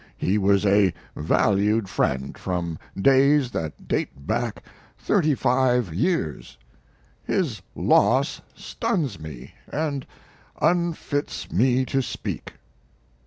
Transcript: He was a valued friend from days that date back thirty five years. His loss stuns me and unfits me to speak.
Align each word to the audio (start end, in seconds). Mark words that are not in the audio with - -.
He 0.17 0.39
was 0.39 0.65
a 0.65 0.95
valued 1.15 1.87
friend 1.87 2.35
from 2.35 2.79
days 2.99 3.51
that 3.51 3.87
date 3.87 4.25
back 4.25 4.63
thirty 4.97 5.35
five 5.35 5.93
years. 5.93 6.57
His 7.23 7.61
loss 7.75 8.41
stuns 8.55 9.19
me 9.19 9.53
and 9.71 10.07
unfits 10.59 11.51
me 11.51 11.85
to 11.85 12.01
speak. 12.01 12.53